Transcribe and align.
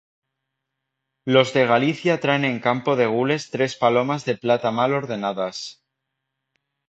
Los 1.25 1.53
de 1.53 1.67
Galicia 1.67 2.19
traen 2.19 2.43
en 2.43 2.57
campo 2.59 2.95
de 2.95 3.05
gules 3.05 3.51
tres 3.51 3.75
palomas 3.75 4.25
de 4.25 4.35
plata 4.35 4.71
mal 4.71 4.93
ordenadas. 5.01 5.57